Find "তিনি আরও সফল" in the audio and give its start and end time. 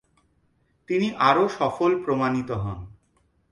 0.89-1.91